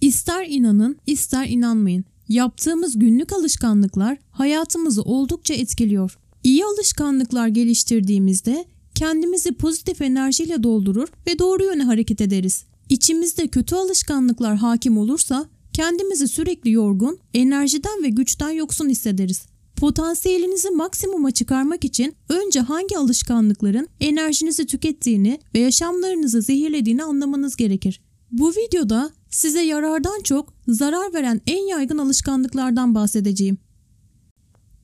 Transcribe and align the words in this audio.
İster 0.00 0.46
inanın, 0.48 0.96
ister 1.06 1.48
inanmayın. 1.48 2.04
Yaptığımız 2.28 2.98
günlük 2.98 3.32
alışkanlıklar 3.32 4.18
hayatımızı 4.30 5.02
oldukça 5.02 5.54
etkiliyor. 5.54 6.18
İyi 6.44 6.64
alışkanlıklar 6.64 7.48
geliştirdiğimizde 7.48 8.64
kendimizi 8.94 9.52
pozitif 9.52 10.00
enerjiyle 10.02 10.62
doldurur 10.62 11.08
ve 11.26 11.38
doğru 11.38 11.64
yöne 11.64 11.82
hareket 11.82 12.20
ederiz. 12.20 12.64
İçimizde 12.88 13.48
kötü 13.48 13.74
alışkanlıklar 13.74 14.56
hakim 14.56 14.98
olursa 14.98 15.46
kendimizi 15.72 16.28
sürekli 16.28 16.70
yorgun, 16.70 17.18
enerjiden 17.34 18.02
ve 18.02 18.08
güçten 18.08 18.50
yoksun 18.50 18.88
hissederiz. 18.88 19.46
Potansiyelinizi 19.76 20.70
maksimuma 20.70 21.30
çıkarmak 21.30 21.84
için 21.84 22.14
önce 22.28 22.60
hangi 22.60 22.98
alışkanlıkların 22.98 23.88
enerjinizi 24.00 24.66
tükettiğini 24.66 25.40
ve 25.54 25.58
yaşamlarınızı 25.58 26.42
zehirlediğini 26.42 27.04
anlamanız 27.04 27.56
gerekir. 27.56 28.00
Bu 28.30 28.50
videoda 28.50 29.10
size 29.36 29.62
yarardan 29.62 30.20
çok 30.24 30.52
zarar 30.68 31.14
veren 31.14 31.40
en 31.46 31.66
yaygın 31.66 31.98
alışkanlıklardan 31.98 32.94
bahsedeceğim. 32.94 33.58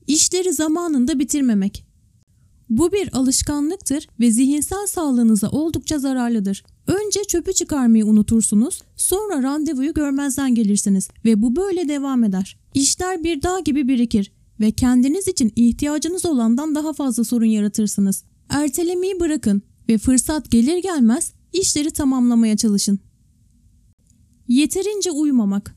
İşleri 0.07 0.53
zamanında 0.53 1.19
bitirmemek. 1.19 1.85
Bu 2.69 2.91
bir 2.91 3.17
alışkanlıktır 3.17 4.07
ve 4.19 4.31
zihinsel 4.31 4.87
sağlığınıza 4.87 5.49
oldukça 5.49 5.99
zararlıdır. 5.99 6.63
Önce 6.87 7.23
çöpü 7.23 7.53
çıkarmayı 7.53 8.05
unutursunuz, 8.05 8.81
sonra 8.95 9.43
randevuyu 9.43 9.93
görmezden 9.93 10.55
gelirsiniz 10.55 11.09
ve 11.25 11.41
bu 11.41 11.55
böyle 11.55 11.87
devam 11.87 12.23
eder. 12.23 12.57
İşler 12.73 13.23
bir 13.23 13.41
dağ 13.41 13.59
gibi 13.59 13.87
birikir 13.87 14.31
ve 14.59 14.71
kendiniz 14.71 15.27
için 15.27 15.53
ihtiyacınız 15.55 16.25
olandan 16.25 16.75
daha 16.75 16.93
fazla 16.93 17.23
sorun 17.23 17.45
yaratırsınız. 17.45 18.23
Ertelemeyi 18.49 19.19
bırakın 19.19 19.61
ve 19.89 19.97
fırsat 19.97 20.51
gelir 20.51 20.77
gelmez 20.77 21.33
işleri 21.53 21.91
tamamlamaya 21.91 22.57
çalışın. 22.57 22.99
Yeterince 24.47 25.11
uyumamak. 25.11 25.75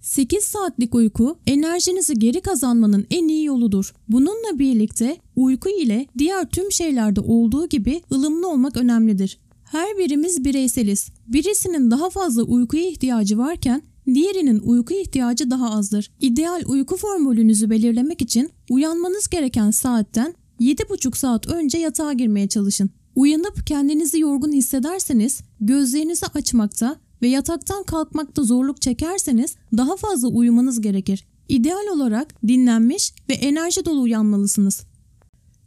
Sekiz 0.00 0.44
saatlik 0.44 0.94
uyku 0.94 1.38
enerjinizi 1.46 2.14
geri 2.18 2.40
kazanmanın 2.40 3.06
en 3.10 3.28
iyi 3.28 3.44
yoludur. 3.44 3.94
Bununla 4.08 4.58
birlikte 4.58 5.16
uyku 5.36 5.68
ile 5.68 6.06
diğer 6.18 6.50
tüm 6.50 6.72
şeylerde 6.72 7.20
olduğu 7.20 7.68
gibi 7.68 8.02
ılımlı 8.12 8.48
olmak 8.48 8.76
önemlidir. 8.76 9.38
Her 9.64 9.98
birimiz 9.98 10.44
bireyseliz. 10.44 11.08
Birisinin 11.26 11.90
daha 11.90 12.10
fazla 12.10 12.42
uykuya 12.42 12.88
ihtiyacı 12.88 13.38
varken 13.38 13.82
diğerinin 14.14 14.58
uyku 14.58 14.94
ihtiyacı 14.94 15.50
daha 15.50 15.70
azdır. 15.70 16.10
İdeal 16.20 16.62
uyku 16.66 16.96
formülünüzü 16.96 17.70
belirlemek 17.70 18.22
için 18.22 18.50
uyanmanız 18.70 19.28
gereken 19.28 19.70
saatten 19.70 20.34
7,5 20.60 21.16
saat 21.16 21.46
önce 21.46 21.78
yatağa 21.78 22.12
girmeye 22.12 22.48
çalışın. 22.48 22.90
Uyanıp 23.14 23.66
kendinizi 23.66 24.20
yorgun 24.20 24.52
hissederseniz 24.52 25.40
gözlerinizi 25.60 26.26
açmakta 26.26 26.96
ve 27.22 27.28
yataktan 27.28 27.82
kalkmakta 27.82 28.42
zorluk 28.42 28.82
çekerseniz 28.82 29.56
daha 29.76 29.96
fazla 29.96 30.28
uyumanız 30.28 30.80
gerekir. 30.80 31.24
İdeal 31.48 31.86
olarak 31.94 32.34
dinlenmiş 32.48 33.12
ve 33.28 33.34
enerji 33.34 33.84
dolu 33.84 34.00
uyanmalısınız. 34.00 34.82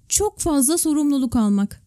Çok 0.10 0.40
fazla 0.40 0.78
sorumluluk 0.78 1.36
almak. 1.36 1.82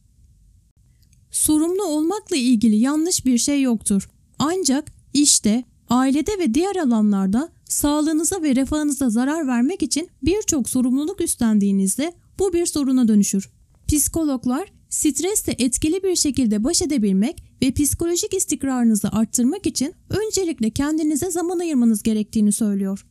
Sorumlu 1.30 1.84
olmakla 1.84 2.36
ilgili 2.36 2.76
yanlış 2.76 3.26
bir 3.26 3.38
şey 3.38 3.62
yoktur. 3.62 4.10
Ancak 4.38 4.92
işte, 5.14 5.64
ailede 5.88 6.38
ve 6.38 6.54
diğer 6.54 6.76
alanlarda 6.76 7.48
sağlığınıza 7.64 8.42
ve 8.42 8.56
refahınıza 8.56 9.10
zarar 9.10 9.46
vermek 9.46 9.82
için 9.82 10.08
birçok 10.22 10.68
sorumluluk 10.68 11.20
üstlendiğinizde 11.20 12.12
bu 12.38 12.52
bir 12.52 12.66
soruna 12.66 13.08
dönüşür. 13.08 13.50
Psikologlar 13.88 14.72
stresle 14.88 15.56
etkili 15.58 16.02
bir 16.02 16.16
şekilde 16.16 16.64
baş 16.64 16.82
edebilmek 16.82 17.42
ve 17.62 17.72
psikolojik 17.72 18.34
istikrarınızı 18.34 19.08
arttırmak 19.08 19.66
için 19.66 19.94
öncelikle 20.10 20.70
kendinize 20.70 21.30
zaman 21.30 21.58
ayırmanız 21.58 22.02
gerektiğini 22.02 22.52
söylüyor. 22.52 23.06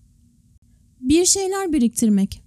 Bir 1.01 1.25
şeyler 1.25 1.73
biriktirmek 1.73 2.41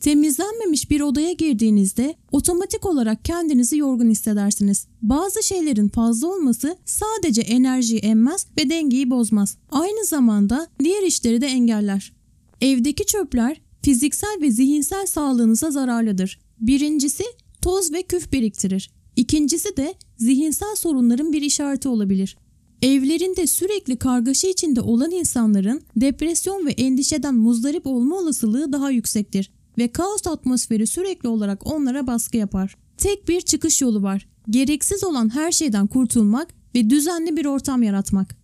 Temizlenmemiş 0.00 0.90
bir 0.90 1.00
odaya 1.00 1.32
girdiğinizde 1.32 2.14
otomatik 2.32 2.86
olarak 2.86 3.24
kendinizi 3.24 3.78
yorgun 3.78 4.10
hissedersiniz. 4.10 4.86
Bazı 5.02 5.42
şeylerin 5.42 5.88
fazla 5.88 6.28
olması 6.28 6.76
sadece 6.84 7.40
enerjiyi 7.40 8.00
emmez 8.00 8.46
ve 8.58 8.70
dengeyi 8.70 9.10
bozmaz. 9.10 9.56
Aynı 9.70 10.06
zamanda 10.06 10.68
diğer 10.78 11.02
işleri 11.02 11.40
de 11.40 11.46
engeller. 11.46 12.12
Evdeki 12.60 13.06
çöpler 13.06 13.60
fiziksel 13.82 14.38
ve 14.40 14.50
zihinsel 14.50 15.06
sağlığınıza 15.06 15.70
zararlıdır. 15.70 16.40
Birincisi 16.60 17.24
toz 17.62 17.92
ve 17.92 18.02
küf 18.02 18.32
biriktirir. 18.32 18.90
İkincisi 19.16 19.76
de 19.76 19.94
zihinsel 20.16 20.74
sorunların 20.76 21.32
bir 21.32 21.42
işareti 21.42 21.88
olabilir. 21.88 22.36
Evlerinde 22.82 23.46
sürekli 23.46 23.96
kargaşa 23.96 24.48
içinde 24.48 24.80
olan 24.80 25.10
insanların 25.10 25.82
depresyon 25.96 26.66
ve 26.66 26.70
endişeden 26.70 27.34
muzdarip 27.34 27.86
olma 27.86 28.16
olasılığı 28.16 28.72
daha 28.72 28.90
yüksektir 28.90 29.50
ve 29.78 29.88
kaos 29.88 30.26
atmosferi 30.26 30.86
sürekli 30.86 31.28
olarak 31.28 31.72
onlara 31.72 32.06
baskı 32.06 32.36
yapar. 32.36 32.76
Tek 32.96 33.28
bir 33.28 33.40
çıkış 33.40 33.82
yolu 33.82 34.02
var. 34.02 34.28
Gereksiz 34.50 35.04
olan 35.04 35.34
her 35.34 35.52
şeyden 35.52 35.86
kurtulmak 35.86 36.48
ve 36.74 36.90
düzenli 36.90 37.36
bir 37.36 37.46
ortam 37.46 37.82
yaratmak. 37.82 38.36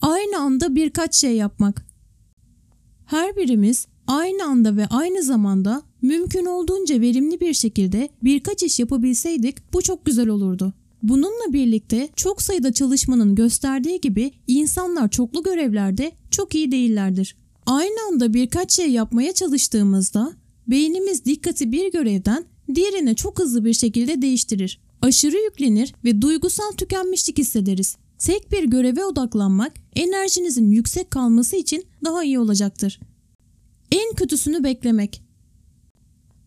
Aynı 0.00 0.38
anda 0.38 0.74
birkaç 0.74 1.14
şey 1.14 1.36
yapmak. 1.36 1.86
Her 3.06 3.36
birimiz 3.36 3.86
aynı 4.06 4.44
anda 4.44 4.76
ve 4.76 4.86
aynı 4.86 5.22
zamanda 5.22 5.82
mümkün 6.02 6.46
olduğunca 6.46 7.00
verimli 7.00 7.40
bir 7.40 7.54
şekilde 7.54 8.08
birkaç 8.22 8.62
iş 8.62 8.80
yapabilseydik 8.80 9.72
bu 9.72 9.82
çok 9.82 10.04
güzel 10.04 10.28
olurdu. 10.28 10.72
Bununla 11.02 11.52
birlikte 11.52 12.08
çok 12.16 12.42
sayıda 12.42 12.72
çalışmanın 12.72 13.34
gösterdiği 13.34 14.00
gibi 14.00 14.32
insanlar 14.46 15.08
çoklu 15.08 15.42
görevlerde 15.42 16.12
çok 16.30 16.54
iyi 16.54 16.72
değillerdir. 16.72 17.36
Aynı 17.66 18.08
anda 18.12 18.34
birkaç 18.34 18.72
şey 18.72 18.90
yapmaya 18.90 19.32
çalıştığımızda 19.32 20.32
beynimiz 20.68 21.24
dikkati 21.24 21.72
bir 21.72 21.92
görevden 21.92 22.44
diğerine 22.74 23.14
çok 23.14 23.38
hızlı 23.38 23.64
bir 23.64 23.72
şekilde 23.72 24.22
değiştirir. 24.22 24.80
Aşırı 25.02 25.36
yüklenir 25.44 25.94
ve 26.04 26.22
duygusal 26.22 26.72
tükenmişlik 26.72 27.38
hissederiz. 27.38 27.96
Tek 28.18 28.52
bir 28.52 28.64
göreve 28.64 29.04
odaklanmak 29.04 29.72
enerjinizin 29.96 30.70
yüksek 30.70 31.10
kalması 31.10 31.56
için 31.56 31.84
daha 32.04 32.24
iyi 32.24 32.38
olacaktır. 32.38 33.00
En 33.94 34.14
kötüsünü 34.14 34.64
beklemek. 34.64 35.22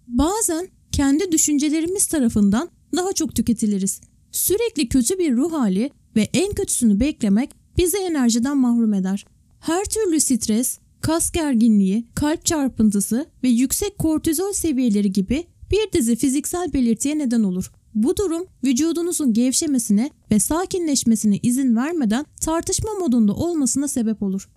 Bazen 0.07 0.67
kendi 0.91 1.31
düşüncelerimiz 1.31 2.07
tarafından 2.07 2.69
daha 2.95 3.13
çok 3.13 3.35
tüketiliriz. 3.35 4.01
Sürekli 4.31 4.89
kötü 4.89 5.19
bir 5.19 5.35
ruh 5.35 5.51
hali 5.53 5.91
ve 6.15 6.29
en 6.33 6.53
kötüsünü 6.53 6.99
beklemek 6.99 7.51
bizi 7.77 7.97
enerjiden 7.97 8.57
mahrum 8.57 8.93
eder. 8.93 9.25
Her 9.59 9.85
türlü 9.85 10.19
stres, 10.19 10.79
kas 11.01 11.31
gerginliği, 11.31 12.07
kalp 12.15 12.45
çarpıntısı 12.45 13.25
ve 13.43 13.49
yüksek 13.49 13.97
kortizol 13.97 14.53
seviyeleri 14.53 15.11
gibi 15.11 15.47
bir 15.71 15.91
dizi 15.93 16.15
fiziksel 16.15 16.73
belirtiye 16.73 17.17
neden 17.17 17.43
olur. 17.43 17.71
Bu 17.95 18.17
durum 18.17 18.45
vücudunuzun 18.63 19.33
gevşemesine 19.33 20.11
ve 20.31 20.39
sakinleşmesine 20.39 21.37
izin 21.43 21.75
vermeden 21.75 22.25
tartışma 22.41 22.93
modunda 22.99 23.33
olmasına 23.33 23.87
sebep 23.87 24.23
olur. 24.23 24.49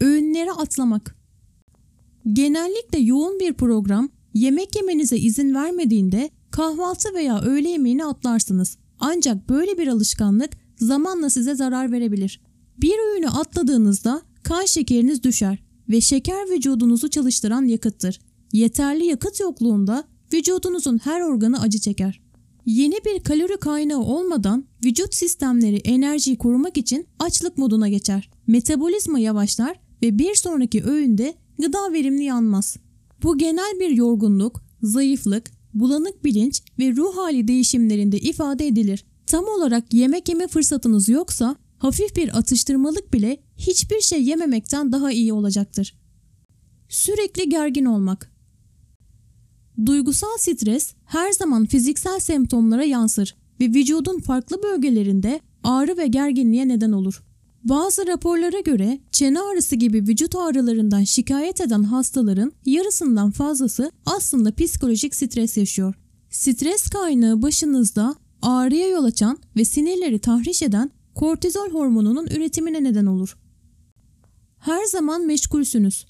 Öğünleri 0.00 0.52
atlamak 0.52 1.19
Genellikle 2.32 2.98
yoğun 2.98 3.40
bir 3.40 3.52
program 3.52 4.08
yemek 4.34 4.76
yemenize 4.76 5.16
izin 5.16 5.54
vermediğinde 5.54 6.30
kahvaltı 6.50 7.14
veya 7.14 7.40
öğle 7.40 7.68
yemeğini 7.68 8.04
atlarsınız. 8.04 8.78
Ancak 9.00 9.48
böyle 9.48 9.78
bir 9.78 9.86
alışkanlık 9.86 10.50
zamanla 10.76 11.30
size 11.30 11.54
zarar 11.54 11.92
verebilir. 11.92 12.40
Bir 12.78 13.12
öğünü 13.12 13.28
atladığınızda 13.28 14.22
kan 14.42 14.64
şekeriniz 14.64 15.22
düşer 15.22 15.58
ve 15.88 16.00
şeker 16.00 16.50
vücudunuzu 16.50 17.10
çalıştıran 17.10 17.64
yakıttır. 17.64 18.20
Yeterli 18.52 19.04
yakıt 19.04 19.40
yokluğunda 19.40 20.04
vücudunuzun 20.32 20.98
her 20.98 21.20
organı 21.20 21.60
acı 21.60 21.78
çeker. 21.78 22.20
Yeni 22.66 22.94
bir 23.04 23.22
kalori 23.22 23.56
kaynağı 23.56 24.00
olmadan 24.00 24.64
vücut 24.84 25.14
sistemleri 25.14 25.76
enerjiyi 25.76 26.38
korumak 26.38 26.76
için 26.76 27.06
açlık 27.18 27.58
moduna 27.58 27.88
geçer. 27.88 28.30
Metabolizma 28.46 29.18
yavaşlar 29.18 29.80
ve 30.02 30.18
bir 30.18 30.34
sonraki 30.34 30.84
öğünde 30.84 31.34
gıda 31.60 31.92
verimli 31.92 32.24
yanmaz. 32.24 32.76
Bu 33.22 33.38
genel 33.38 33.80
bir 33.80 33.90
yorgunluk, 33.90 34.62
zayıflık, 34.82 35.50
bulanık 35.74 36.24
bilinç 36.24 36.62
ve 36.78 36.96
ruh 36.96 37.16
hali 37.16 37.48
değişimlerinde 37.48 38.18
ifade 38.18 38.66
edilir. 38.66 39.04
Tam 39.26 39.44
olarak 39.44 39.94
yemek 39.94 40.28
yeme 40.28 40.48
fırsatınız 40.48 41.08
yoksa 41.08 41.56
hafif 41.78 42.16
bir 42.16 42.38
atıştırmalık 42.38 43.12
bile 43.12 43.42
hiçbir 43.56 44.00
şey 44.00 44.24
yememekten 44.24 44.92
daha 44.92 45.12
iyi 45.12 45.32
olacaktır. 45.32 45.94
Sürekli 46.88 47.48
gergin 47.48 47.84
olmak. 47.84 48.32
Duygusal 49.86 50.36
stres 50.38 50.94
her 51.04 51.32
zaman 51.32 51.66
fiziksel 51.66 52.20
semptomlara 52.20 52.84
yansır 52.84 53.36
ve 53.60 53.64
vücudun 53.64 54.18
farklı 54.18 54.62
bölgelerinde 54.62 55.40
ağrı 55.64 55.96
ve 55.96 56.06
gerginliğe 56.06 56.68
neden 56.68 56.92
olur. 56.92 57.22
Bazı 57.64 58.06
raporlara 58.06 58.60
göre 58.60 59.00
çene 59.12 59.40
ağrısı 59.40 59.76
gibi 59.76 59.98
vücut 59.98 60.36
ağrılarından 60.36 61.04
şikayet 61.04 61.60
eden 61.60 61.82
hastaların 61.82 62.52
yarısından 62.66 63.30
fazlası 63.30 63.92
aslında 64.06 64.54
psikolojik 64.54 65.14
stres 65.14 65.56
yaşıyor. 65.56 65.94
Stres 66.30 66.88
kaynağı 66.88 67.42
başınızda 67.42 68.14
ağrıya 68.42 68.88
yol 68.88 69.04
açan 69.04 69.38
ve 69.56 69.64
sinirleri 69.64 70.18
tahriş 70.18 70.62
eden 70.62 70.90
kortizol 71.14 71.70
hormonunun 71.70 72.26
üretimine 72.26 72.84
neden 72.84 73.06
olur. 73.06 73.38
Her 74.58 74.84
zaman 74.84 75.26
meşgulsünüz. 75.26 76.06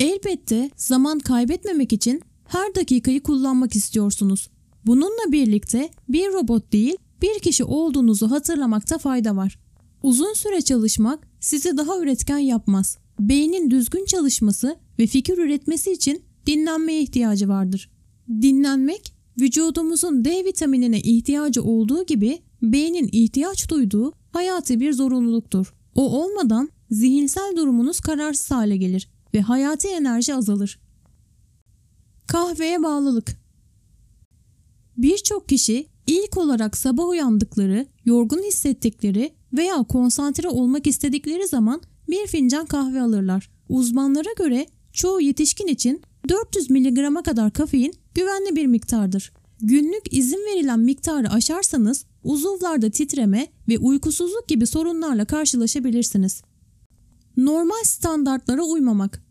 Elbette 0.00 0.70
zaman 0.76 1.18
kaybetmemek 1.18 1.92
için 1.92 2.22
her 2.44 2.74
dakikayı 2.74 3.22
kullanmak 3.22 3.76
istiyorsunuz. 3.76 4.50
Bununla 4.86 5.32
birlikte 5.32 5.90
bir 6.08 6.32
robot 6.32 6.72
değil, 6.72 6.96
bir 7.22 7.38
kişi 7.38 7.64
olduğunuzu 7.64 8.30
hatırlamakta 8.30 8.98
fayda 8.98 9.36
var. 9.36 9.58
Uzun 10.02 10.32
süre 10.32 10.60
çalışmak 10.60 11.28
sizi 11.40 11.76
daha 11.76 11.98
üretken 11.98 12.38
yapmaz. 12.38 12.98
Beynin 13.20 13.70
düzgün 13.70 14.04
çalışması 14.04 14.76
ve 14.98 15.06
fikir 15.06 15.38
üretmesi 15.38 15.92
için 15.92 16.22
dinlenmeye 16.46 17.02
ihtiyacı 17.02 17.48
vardır. 17.48 17.90
Dinlenmek, 18.28 19.14
vücudumuzun 19.40 20.24
D 20.24 20.44
vitaminine 20.44 21.00
ihtiyacı 21.00 21.62
olduğu 21.62 22.06
gibi 22.06 22.38
beynin 22.62 23.08
ihtiyaç 23.12 23.70
duyduğu 23.70 24.12
hayati 24.32 24.80
bir 24.80 24.92
zorunluluktur. 24.92 25.74
O 25.94 26.22
olmadan 26.22 26.68
zihinsel 26.90 27.56
durumunuz 27.56 28.00
kararsız 28.00 28.50
hale 28.50 28.76
gelir 28.76 29.08
ve 29.34 29.40
hayati 29.40 29.88
enerji 29.88 30.34
azalır. 30.34 30.78
Kahveye 32.26 32.82
bağlılık 32.82 33.38
Birçok 34.98 35.48
kişi 35.48 35.86
ilk 36.08 36.36
olarak 36.36 36.76
sabah 36.76 37.08
uyandıkları, 37.08 37.86
yorgun 38.04 38.42
hissettikleri 38.42 39.32
veya 39.52 39.82
konsantre 39.82 40.48
olmak 40.48 40.86
istedikleri 40.86 41.48
zaman 41.48 41.82
bir 42.08 42.26
fincan 42.26 42.66
kahve 42.66 43.00
alırlar. 43.00 43.50
Uzmanlara 43.68 44.32
göre 44.38 44.66
çoğu 44.92 45.20
yetişkin 45.20 45.66
için 45.66 46.02
400 46.28 46.70
mg'a 46.70 47.22
kadar 47.22 47.52
kafein 47.52 47.94
güvenli 48.14 48.56
bir 48.56 48.66
miktardır. 48.66 49.32
Günlük 49.60 50.12
izin 50.12 50.46
verilen 50.52 50.80
miktarı 50.80 51.30
aşarsanız 51.30 52.04
uzuvlarda 52.24 52.90
titreme 52.90 53.46
ve 53.68 53.78
uykusuzluk 53.78 54.48
gibi 54.48 54.66
sorunlarla 54.66 55.24
karşılaşabilirsiniz. 55.24 56.42
Normal 57.36 57.84
standartlara 57.84 58.62
uymamak 58.62 59.22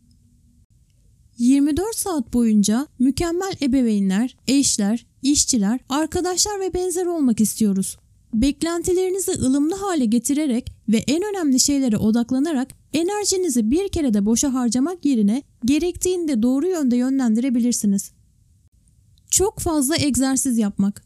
24 1.37 1.95
saat 1.95 2.33
boyunca 2.33 2.87
mükemmel 2.99 3.53
ebeveynler, 3.61 4.37
eşler, 4.47 5.05
işçiler, 5.31 5.79
arkadaşlar 5.89 6.59
ve 6.59 6.73
benzeri 6.73 7.09
olmak 7.09 7.41
istiyoruz. 7.41 7.97
Beklentilerinizi 8.33 9.31
ılımlı 9.31 9.75
hale 9.75 10.05
getirerek 10.05 10.71
ve 10.89 10.97
en 10.97 11.23
önemli 11.23 11.59
şeylere 11.59 11.97
odaklanarak 11.97 12.69
enerjinizi 12.93 13.71
bir 13.71 13.89
kere 13.89 14.13
de 14.13 14.25
boşa 14.25 14.53
harcamak 14.53 15.05
yerine 15.05 15.43
gerektiğinde 15.65 16.41
doğru 16.41 16.67
yönde 16.67 16.97
yönlendirebilirsiniz. 16.97 18.11
Çok 19.29 19.59
fazla 19.59 19.97
egzersiz 19.97 20.57
yapmak. 20.57 21.03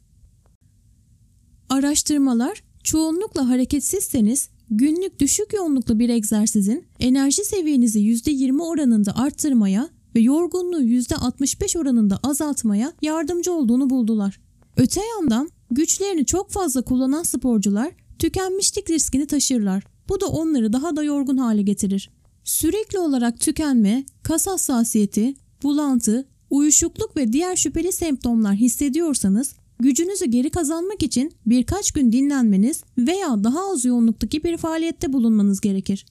Araştırmalar 1.70 2.64
çoğunlukla 2.84 3.50
hareketsizseniz 3.50 4.50
günlük 4.70 5.20
düşük 5.20 5.54
yoğunluklu 5.54 6.00
bir 6.00 6.10
egzersizin 6.10 6.86
enerji 7.00 7.46
seviyenizi 7.46 8.00
%20 8.00 8.62
oranında 8.62 9.16
arttırmaya 9.16 9.90
ve 10.16 10.20
yorgunluğu 10.20 10.82
%65 10.82 11.80
oranında 11.80 12.20
azaltmaya 12.24 12.94
yardımcı 13.02 13.54
olduğunu 13.54 13.90
buldular. 13.90 14.40
Öte 14.78 15.02
yandan 15.16 15.50
güçlerini 15.72 16.26
çok 16.26 16.52
fazla 16.52 16.82
kullanan 16.82 17.24
sporcular 17.24 17.92
tükenmişlik 18.20 18.90
riskini 18.90 19.28
taşırlar. 19.28 19.84
Bu 20.10 20.22
da 20.22 20.28
onları 20.28 20.74
daha 20.74 20.96
da 20.96 21.04
yorgun 21.04 21.38
hale 21.38 21.62
getirir. 21.62 22.10
Sürekli 22.44 23.00
olarak 23.00 23.40
tükenme, 23.40 24.06
kas 24.24 24.48
hassasiyeti, 24.48 25.36
bulantı, 25.64 26.28
uyuşukluk 26.50 27.18
ve 27.18 27.34
diğer 27.34 27.56
şüpheli 27.56 27.92
semptomlar 27.92 28.56
hissediyorsanız 28.56 29.56
gücünüzü 29.80 30.26
geri 30.26 30.50
kazanmak 30.50 31.04
için 31.04 31.34
birkaç 31.46 31.92
gün 31.92 32.12
dinlenmeniz 32.12 32.84
veya 32.98 33.44
daha 33.44 33.72
az 33.72 33.86
yoğunluktaki 33.86 34.44
bir 34.44 34.58
faaliyette 34.58 35.14
bulunmanız 35.14 35.62
gerekir. 35.62 36.06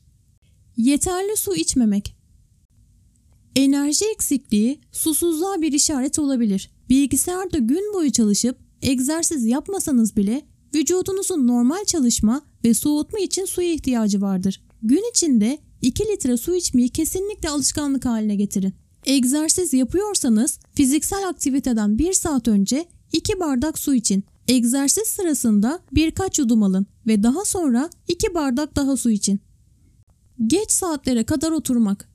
Yeterli 0.76 1.36
su 1.36 1.56
içmemek 1.56 2.19
Enerji 3.56 4.04
eksikliği 4.14 4.80
susuzluğa 4.92 5.62
bir 5.62 5.72
işaret 5.72 6.18
olabilir. 6.18 6.70
Bilgisayarda 6.88 7.58
gün 7.58 7.94
boyu 7.94 8.12
çalışıp 8.12 8.58
egzersiz 8.82 9.44
yapmasanız 9.44 10.16
bile 10.16 10.42
vücudunuzun 10.74 11.46
normal 11.46 11.84
çalışma 11.84 12.42
ve 12.64 12.74
soğutma 12.74 13.18
için 13.18 13.44
suya 13.44 13.72
ihtiyacı 13.72 14.20
vardır. 14.20 14.62
Gün 14.82 15.10
içinde 15.10 15.58
2 15.82 16.04
litre 16.04 16.36
su 16.36 16.54
içmeyi 16.54 16.88
kesinlikle 16.88 17.48
alışkanlık 17.48 18.04
haline 18.04 18.36
getirin. 18.36 18.74
Egzersiz 19.06 19.72
yapıyorsanız 19.72 20.58
fiziksel 20.74 21.28
aktiviteden 21.28 21.98
1 21.98 22.12
saat 22.12 22.48
önce 22.48 22.84
2 23.12 23.40
bardak 23.40 23.78
su 23.78 23.94
için. 23.94 24.24
Egzersiz 24.48 25.08
sırasında 25.08 25.80
birkaç 25.92 26.38
yudum 26.38 26.62
alın 26.62 26.86
ve 27.06 27.22
daha 27.22 27.44
sonra 27.44 27.90
2 28.08 28.34
bardak 28.34 28.76
daha 28.76 28.96
su 28.96 29.10
için. 29.10 29.40
Geç 30.46 30.70
saatlere 30.70 31.24
kadar 31.24 31.50
oturmak. 31.50 32.09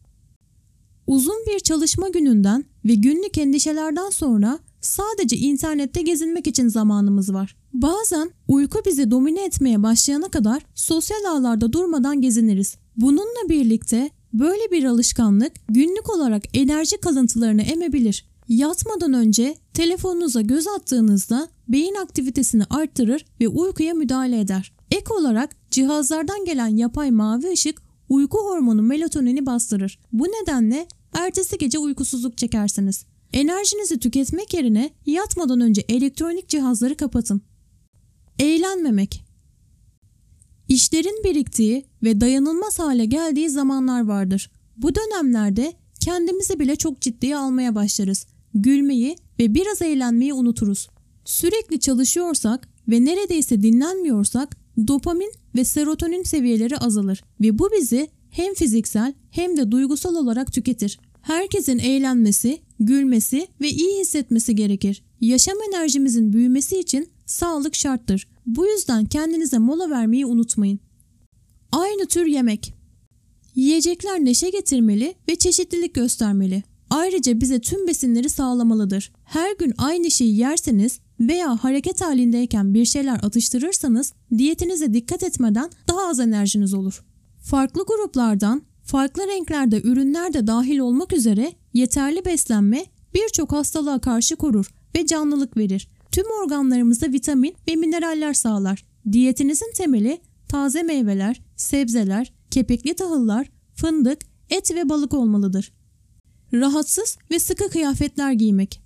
Uzun 1.07 1.46
bir 1.48 1.60
çalışma 1.60 2.10
gününden 2.10 2.66
ve 2.86 2.96
günlük 2.96 3.38
endişelerden 3.38 4.10
sonra 4.10 4.60
sadece 4.81 5.38
internette 5.38 6.02
gezinmek 6.02 6.48
için 6.48 6.68
zamanımız 6.68 7.34
var. 7.34 7.56
Bazen 7.74 8.31
uyku 8.48 8.80
bizi 8.86 9.12
domine 9.12 9.46
etmeye 9.46 9.84
başlayana 9.84 10.28
kadar 10.28 10.66
sosyal 10.75 11.25
ağlarda 11.30 11.74
durmadan 11.74 12.22
geziniriz. 12.22 12.75
Bununla 12.98 13.50
birlikte 13.50 14.10
böyle 14.34 14.72
bir 14.72 14.84
alışkanlık 14.84 15.52
günlük 15.69 16.10
olarak 16.10 16.44
enerji 16.54 16.98
kalıntılarını 16.98 17.62
emebilir. 17.62 18.25
Yatmadan 18.48 19.13
önce 19.13 19.56
telefonunuza 19.74 20.42
göz 20.42 20.68
attığınızda 20.68 21.48
beyin 21.68 21.96
aktivitesini 21.96 22.63
arttırır 22.69 23.25
ve 23.42 23.48
uykuya 23.48 23.94
müdahale 23.94 24.40
eder. 24.40 24.74
Ek 24.92 25.13
olarak 25.13 25.56
cihazlardan 25.72 26.46
gelen 26.46 26.78
yapay 26.78 27.12
mavi 27.12 27.52
ışık 27.52 27.81
uyku 28.10 28.38
hormonu 28.38 28.81
melatonini 28.81 29.46
bastırır. 29.46 30.00
Bu 30.12 30.24
nedenle 30.24 30.88
ertesi 31.13 31.57
gece 31.57 31.80
uykusuzluk 31.80 32.38
çekersiniz. 32.38 33.06
Enerjinizi 33.34 34.00
tüketmek 34.00 34.54
yerine 34.54 34.90
yatmadan 35.06 35.62
önce 35.62 35.81
elektronik 35.90 36.50
cihazları 36.50 36.98
kapatın. 36.98 37.42
Eğlenmemek 38.40 39.25
İşlerin 40.68 41.24
biriktiği 41.24 41.86
ve 42.04 42.22
dayanılmaz 42.22 42.80
hale 42.80 43.06
geldiği 43.06 43.50
zamanlar 43.50 44.06
vardır. 44.06 44.52
Bu 44.78 44.96
dönemlerde 44.96 45.74
kendimizi 46.00 46.60
bile 46.60 46.75
çok 46.75 47.02
ciddiye 47.02 47.38
almaya 47.38 47.75
başlarız. 47.75 48.28
Gülmeyi 48.54 49.16
ve 49.40 49.54
biraz 49.56 49.81
eğlenmeyi 49.81 50.34
unuturuz. 50.34 50.90
Sürekli 51.25 51.80
çalışıyorsak 51.80 52.69
ve 52.88 53.06
neredeyse 53.06 53.62
dinlenmiyorsak 53.62 54.57
dopamin 54.88 55.32
ve 55.56 55.64
serotonin 55.64 56.24
seviyeleri 56.24 56.78
azalır 56.78 57.24
ve 57.42 57.60
bu 57.60 57.70
bizi 57.78 58.08
hem 58.30 58.54
fiziksel 58.54 59.14
hem 59.32 59.58
de 59.58 59.72
duygusal 59.72 60.16
olarak 60.16 60.54
tüketir. 60.54 61.00
Herkesin 61.22 61.80
eğlenmesi, 61.80 62.60
gülmesi 62.80 63.48
ve 63.62 63.70
iyi 63.70 64.00
hissetmesi 64.00 64.56
gerekir. 64.56 65.04
Yaşam 65.22 65.56
enerjimizin 65.70 66.34
büyümesi 66.34 66.80
için 66.80 67.10
sağlık 67.26 67.76
şarttır. 67.76 68.28
Bu 68.46 68.68
yüzden 68.68 69.06
kendinize 69.06 69.58
mola 69.58 69.90
vermeyi 69.90 70.26
unutmayın. 70.26 70.80
Aynı 71.72 72.06
tür 72.06 72.26
yemek. 72.26 72.74
Yiyecekler 73.56 74.26
neşe 74.26 74.50
getirmeli 74.50 75.16
ve 75.30 75.36
çeşitlilik 75.36 75.94
göstermeli. 75.94 76.64
Ayrıca 76.90 77.42
bize 77.42 77.62
tüm 77.62 77.88
besinleri 77.88 78.30
sağlamalıdır. 78.30 79.12
Her 79.24 79.56
gün 79.56 79.74
aynı 79.78 80.12
şeyi 80.12 80.38
yerseniz 80.38 81.00
veya 81.19 81.56
hareket 81.56 82.02
halindeyken 82.02 82.74
bir 82.74 82.86
şeyler 82.86 83.19
atıştırırsanız 83.24 84.14
diyetinize 84.38 84.94
dikkat 84.94 85.24
etmeden 85.24 85.69
daha 85.88 86.07
az 86.07 86.19
enerjiniz 86.19 86.74
olur. 86.74 87.04
Farklı 87.40 87.86
gruplardan, 87.86 88.62
farklı 88.84 89.28
renklerde 89.28 89.81
ürünler 89.81 90.34
de 90.34 90.48
dahil 90.48 90.80
olmak 90.80 91.14
üzere 91.14 91.54
yeterli 91.74 92.26
beslenme 92.26 92.86
birçok 93.14 93.52
hastalığa 93.52 94.00
karşı 94.00 94.36
korur 94.36 94.74
ve 94.95 95.06
canlılık 95.06 95.57
verir. 95.57 95.88
Tüm 96.12 96.26
organlarımıza 96.44 97.07
vitamin 97.07 97.56
ve 97.68 97.76
mineraller 97.76 98.34
sağlar. 98.34 98.86
Diyetinizin 99.12 99.74
temeli 99.76 100.22
taze 100.48 100.84
meyveler, 100.84 101.42
sebzeler, 101.56 102.34
kepekli 102.52 102.94
tahıllar, 102.94 103.52
fındık, 103.76 104.19
et 104.50 104.76
ve 104.76 104.90
balık 104.90 105.14
olmalıdır. 105.14 105.74
Rahatsız 106.54 107.18
ve 107.31 107.40
sıkı 107.40 107.69
kıyafetler 107.69 108.31
giymek. 108.31 108.84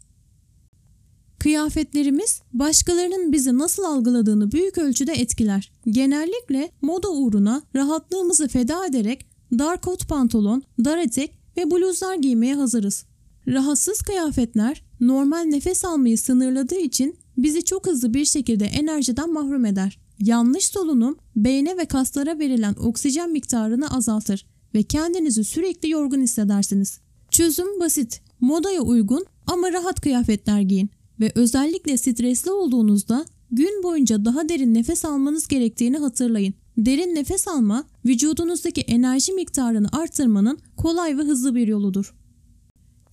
Kıyafetlerimiz 1.39 2.41
başkalarının 2.53 3.31
bizi 3.31 3.57
nasıl 3.57 3.83
algıladığını 3.83 4.51
büyük 4.51 4.77
ölçüde 4.77 5.11
etkiler. 5.11 5.71
Genellikle 5.87 6.71
moda 6.81 7.11
uğruna 7.11 7.61
rahatlığımızı 7.75 8.47
feda 8.47 8.85
ederek 8.85 9.25
dar 9.51 9.81
kot 9.81 10.07
pantolon, 10.07 10.63
dar 10.85 10.97
etek 10.97 11.39
ve 11.57 11.71
bluzlar 11.71 12.15
giymeye 12.15 12.55
hazırız. 12.55 13.05
Rahatsız 13.47 14.01
kıyafetler 14.01 14.83
normal 14.99 15.41
nefes 15.41 15.85
almayı 15.85 16.17
sınırladığı 16.17 16.79
için 16.79 17.17
bizi 17.37 17.65
çok 17.65 17.87
hızlı 17.87 18.13
bir 18.13 18.25
şekilde 18.25 18.65
enerjiden 18.65 19.33
mahrum 19.33 19.65
eder. 19.65 19.99
Yanlış 20.19 20.67
solunum 20.67 21.17
beyne 21.35 21.77
ve 21.77 21.85
kaslara 21.85 22.39
verilen 22.39 22.73
oksijen 22.73 23.31
miktarını 23.31 23.95
azaltır 23.95 24.45
ve 24.73 24.83
kendinizi 24.83 25.43
sürekli 25.43 25.89
yorgun 25.89 26.21
hissedersiniz. 26.21 26.99
Çözüm 27.31 27.79
basit. 27.79 28.21
Modaya 28.39 28.81
uygun 28.81 29.25
ama 29.47 29.71
rahat 29.71 30.01
kıyafetler 30.01 30.61
giyin 30.61 30.89
ve 31.19 31.31
özellikle 31.35 31.97
stresli 31.97 32.51
olduğunuzda 32.51 33.25
gün 33.51 33.83
boyunca 33.83 34.25
daha 34.25 34.49
derin 34.49 34.73
nefes 34.73 35.05
almanız 35.05 35.47
gerektiğini 35.47 35.97
hatırlayın. 35.97 36.53
Derin 36.77 37.15
nefes 37.15 37.47
alma 37.47 37.83
vücudunuzdaki 38.05 38.81
enerji 38.81 39.33
miktarını 39.33 39.87
artırmanın 39.91 40.59
kolay 40.77 41.17
ve 41.17 41.21
hızlı 41.21 41.55
bir 41.55 41.67
yoludur. 41.67 42.15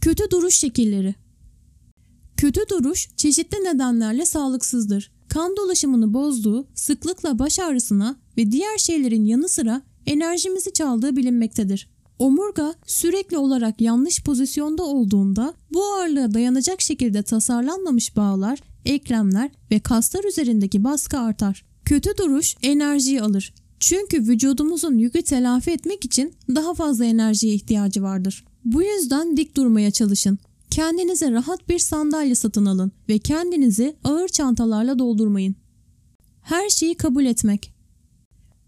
Kötü 0.00 0.30
duruş 0.30 0.54
şekilleri 0.54 1.14
Kötü 2.36 2.60
duruş 2.70 3.08
çeşitli 3.16 3.64
nedenlerle 3.64 4.26
sağlıksızdır. 4.26 5.12
Kan 5.28 5.56
dolaşımını 5.56 6.14
bozduğu, 6.14 6.68
sıklıkla 6.74 7.38
baş 7.38 7.58
ağrısına 7.58 8.16
ve 8.36 8.52
diğer 8.52 8.78
şeylerin 8.78 9.24
yanı 9.24 9.48
sıra 9.48 9.82
enerjimizi 10.06 10.72
çaldığı 10.72 11.16
bilinmektedir. 11.16 11.88
Omurga 12.18 12.74
sürekli 12.86 13.38
olarak 13.38 13.80
yanlış 13.80 14.22
pozisyonda 14.22 14.82
olduğunda 14.82 15.54
bu 15.72 15.84
ağırlığa 15.84 16.34
dayanacak 16.34 16.80
şekilde 16.80 17.22
tasarlanmamış 17.22 18.16
bağlar, 18.16 18.58
eklemler 18.84 19.50
ve 19.70 19.80
kaslar 19.80 20.24
üzerindeki 20.24 20.84
baskı 20.84 21.18
artar. 21.18 21.64
Kötü 21.84 22.10
duruş 22.18 22.54
enerjiyi 22.62 23.22
alır. 23.22 23.54
Çünkü 23.80 24.18
vücudumuzun 24.18 24.98
yükü 24.98 25.22
telafi 25.22 25.70
etmek 25.70 26.04
için 26.04 26.34
daha 26.54 26.74
fazla 26.74 27.04
enerjiye 27.04 27.54
ihtiyacı 27.54 28.02
vardır. 28.02 28.44
Bu 28.64 28.82
yüzden 28.82 29.36
dik 29.36 29.56
durmaya 29.56 29.90
çalışın. 29.90 30.38
Kendinize 30.70 31.32
rahat 31.32 31.68
bir 31.68 31.78
sandalye 31.78 32.34
satın 32.34 32.66
alın 32.66 32.92
ve 33.08 33.18
kendinizi 33.18 33.96
ağır 34.04 34.28
çantalarla 34.28 34.98
doldurmayın. 34.98 35.54
Her 36.42 36.68
şeyi 36.68 36.94
kabul 36.94 37.24
etmek. 37.24 37.72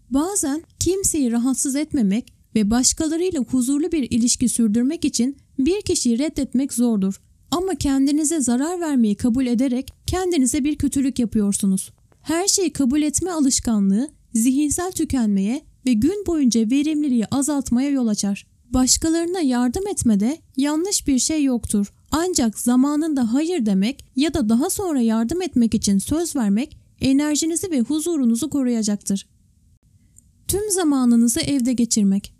Bazen 0.09 0.63
kimseyi 0.79 1.31
rahatsız 1.31 1.75
etmemek 1.75 2.38
ve 2.55 2.69
başkalarıyla 2.69 3.39
huzurlu 3.39 3.91
bir 3.91 4.11
ilişki 4.11 4.49
sürdürmek 4.49 5.05
için 5.05 5.37
bir 5.59 5.81
kişiyi 5.81 6.19
reddetmek 6.19 6.73
zordur. 6.73 7.21
Ama 7.51 7.75
kendinize 7.75 8.41
zarar 8.41 8.79
vermeyi 8.79 9.15
kabul 9.15 9.45
ederek 9.45 9.93
kendinize 10.07 10.63
bir 10.63 10.75
kötülük 10.75 11.19
yapıyorsunuz. 11.19 11.91
Her 12.21 12.47
şeyi 12.47 12.73
kabul 12.73 13.01
etme 13.01 13.31
alışkanlığı 13.31 14.09
zihinsel 14.33 14.91
tükenmeye 14.91 15.61
ve 15.85 15.93
gün 15.93 16.23
boyunca 16.27 16.61
verimliliği 16.61 17.25
azaltmaya 17.25 17.89
yol 17.89 18.07
açar. 18.07 18.47
Başkalarına 18.69 19.39
yardım 19.39 19.87
etmede 19.87 20.37
yanlış 20.57 21.07
bir 21.07 21.19
şey 21.19 21.43
yoktur. 21.43 21.93
Ancak 22.11 22.59
zamanında 22.59 23.33
hayır 23.33 23.65
demek 23.65 24.05
ya 24.15 24.33
da 24.33 24.49
daha 24.49 24.69
sonra 24.69 25.01
yardım 25.01 25.41
etmek 25.41 25.73
için 25.73 25.97
söz 25.97 26.35
vermek 26.35 26.77
enerjinizi 27.01 27.71
ve 27.71 27.79
huzurunuzu 27.79 28.49
koruyacaktır. 28.49 29.27
Tüm 30.47 30.71
zamanınızı 30.71 31.39
evde 31.39 31.73
geçirmek. 31.73 32.38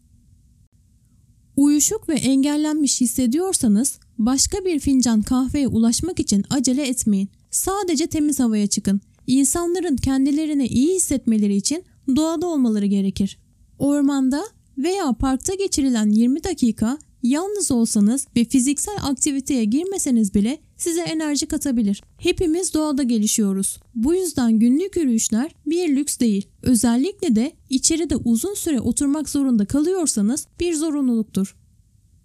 Uyuşuk 1.60 2.10
ve 2.10 2.14
engellenmiş 2.14 3.02
hissediyorsanız 3.02 4.00
başka 4.18 4.66
bir 4.66 4.80
fincan 4.80 5.22
kahveye 5.22 5.68
ulaşmak 5.68 6.20
için 6.20 6.46
acele 6.50 6.88
etmeyin. 6.88 7.30
Sadece 7.52 8.08
temiz 8.08 8.40
havaya 8.40 8.68
çıkın. 8.68 9.02
İnsanların 9.28 9.96
kendilerini 9.96 10.68
iyi 10.68 10.96
hissetmeleri 10.96 11.56
için 11.56 11.84
doğada 12.16 12.48
olmaları 12.48 12.86
gerekir. 12.86 13.40
Ormanda 13.80 14.44
veya 14.78 15.14
parkta 15.14 15.54
geçirilen 15.54 16.10
20 16.10 16.44
dakika 16.44 16.98
yalnız 17.24 17.72
olsanız 17.72 18.28
ve 18.36 18.46
fiziksel 18.46 18.98
aktiviteye 19.04 19.66
girmeseniz 19.66 20.34
bile 20.34 20.58
size 20.80 21.02
enerji 21.02 21.46
katabilir. 21.46 22.04
Hepimiz 22.18 22.74
doğada 22.74 23.04
gelişiyoruz. 23.04 23.80
Bu 23.96 24.16
yüzden 24.16 24.60
günlük 24.60 24.96
yürüyüşler 24.96 25.52
bir 25.66 25.96
lüks 25.96 26.20
değil. 26.20 26.48
Özellikle 26.62 27.36
de 27.36 27.52
içeride 27.70 28.16
uzun 28.16 28.54
süre 28.54 28.82
oturmak 28.82 29.30
zorunda 29.30 29.66
kalıyorsanız 29.66 30.48
bir 30.60 30.74
zorunluluktur. 30.74 31.56